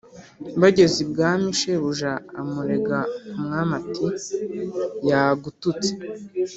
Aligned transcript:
bageze 0.61 0.97
ibwami 1.05 1.47
shebuja 1.59 2.11
amurega 2.39 2.97
ku 3.27 3.35
mwami 3.45 3.71
ati 3.79 4.05
yagututse 5.09 5.91